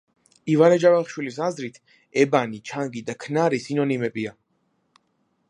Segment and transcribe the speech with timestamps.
[0.51, 1.77] ივანე ჯავახიშვილის აზრით,
[2.23, 4.35] ებანი, ჩანგი და ქნარი სინონიმებია.